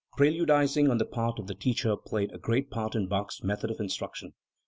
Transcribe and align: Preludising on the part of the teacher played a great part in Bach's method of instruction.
Preludising 0.17 0.89
on 0.89 0.97
the 0.97 1.05
part 1.05 1.37
of 1.37 1.45
the 1.45 1.53
teacher 1.53 1.95
played 1.95 2.33
a 2.33 2.39
great 2.39 2.71
part 2.71 2.95
in 2.95 3.05
Bach's 3.05 3.43
method 3.43 3.69
of 3.69 3.79
instruction. 3.79 4.33